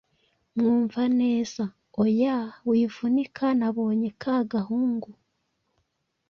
[0.55, 2.37] Mwumvaneza:Oya,
[2.69, 3.45] wivunika.
[3.59, 5.09] Nabonye ka gahungu